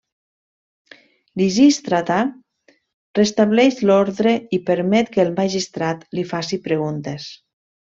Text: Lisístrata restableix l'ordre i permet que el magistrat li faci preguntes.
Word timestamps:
Lisístrata 1.41 2.17
restableix 3.21 3.79
l'ordre 3.91 4.37
i 4.59 4.63
permet 4.73 5.15
que 5.15 5.25
el 5.29 5.33
magistrat 5.41 6.07
li 6.21 6.29
faci 6.37 6.65
preguntes. 6.71 7.33